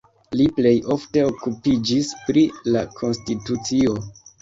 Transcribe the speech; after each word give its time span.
Li 0.37 0.45
plej 0.55 0.71
ofte 0.95 1.27
okupiĝis 1.27 2.11
pri 2.25 2.45
la 2.73 2.85
konstitucio. 2.99 3.99